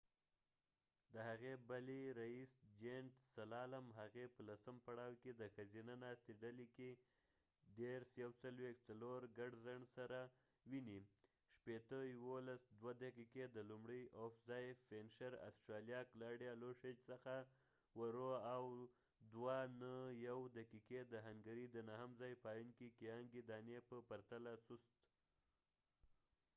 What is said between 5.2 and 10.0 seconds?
کې د ښځینه ناستې ډلې کې د ۴:۴۱.۳۰ of ګډ ځنډ